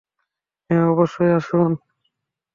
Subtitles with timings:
[0.69, 1.71] হ্যাঁ, অবশ্যই, আসুন।